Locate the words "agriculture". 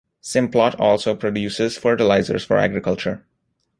2.57-3.23